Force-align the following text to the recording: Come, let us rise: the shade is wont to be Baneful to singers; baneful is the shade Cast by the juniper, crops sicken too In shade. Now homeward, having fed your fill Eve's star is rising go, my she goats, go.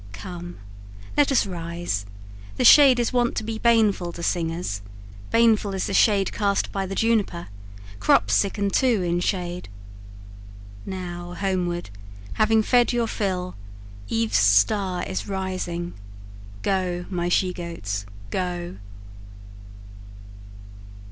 Come, 0.13 0.57
let 1.15 1.31
us 1.31 1.45
rise: 1.45 2.07
the 2.57 2.65
shade 2.65 2.99
is 2.99 3.13
wont 3.13 3.35
to 3.35 3.43
be 3.43 3.59
Baneful 3.59 4.11
to 4.13 4.23
singers; 4.23 4.81
baneful 5.29 5.75
is 5.75 5.85
the 5.85 5.93
shade 5.93 6.31
Cast 6.33 6.71
by 6.71 6.87
the 6.87 6.95
juniper, 6.95 7.49
crops 7.99 8.33
sicken 8.33 8.71
too 8.71 9.03
In 9.03 9.19
shade. 9.19 9.69
Now 10.87 11.35
homeward, 11.35 11.91
having 12.33 12.63
fed 12.63 12.91
your 12.91 13.05
fill 13.05 13.55
Eve's 14.07 14.37
star 14.39 15.03
is 15.03 15.27
rising 15.27 15.93
go, 16.63 17.05
my 17.11 17.29
she 17.29 17.53
goats, 17.53 18.07
go. 18.31 18.77